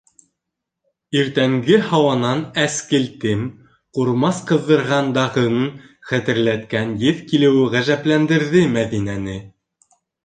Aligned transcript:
Иртәнге 1.17 1.77
һауанан 1.89 2.41
әскелтем, 2.63 3.43
ҡурмас 3.97 4.39
ҡыҙҙырғандағын 4.53 5.61
хәтерләткән 6.13 6.97
еҫ 7.07 7.23
килеүе 7.33 7.69
ғәжәпләндерҙе 7.77 8.65
Мәҙинәне. 8.79 9.37